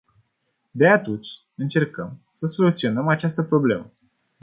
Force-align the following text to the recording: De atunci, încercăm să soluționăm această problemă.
De 0.71 0.87
atunci, 0.87 1.27
încercăm 1.55 2.19
să 2.29 2.45
soluționăm 2.45 3.07
această 3.07 3.43
problemă. 3.43 3.93